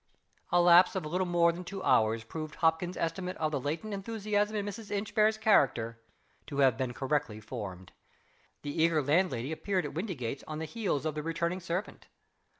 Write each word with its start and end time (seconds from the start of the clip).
A 0.51 0.59
lapse 0.59 0.95
of 0.95 1.05
little 1.05 1.27
more 1.27 1.51
than 1.51 1.63
two 1.63 1.83
hours 1.83 2.23
proved 2.23 2.55
Hopkins's 2.55 2.97
estimate 2.99 3.37
of 3.37 3.51
the 3.51 3.59
latent 3.61 3.93
enthusiasm 3.93 4.55
in 4.55 4.65
Mrs. 4.65 4.89
Inchbare's 4.89 5.37
character 5.37 6.01
to 6.47 6.57
have 6.57 6.75
been 6.75 6.91
correctly 6.91 7.39
formed. 7.39 7.91
The 8.63 8.75
eager 8.81 9.03
landlady 9.03 9.51
appeared 9.51 9.85
at 9.85 9.93
Windygates 9.93 10.43
on 10.47 10.57
the 10.57 10.65
heels 10.65 11.05
of 11.05 11.13
the 11.13 11.21
returning 11.21 11.59
servant. 11.59 12.07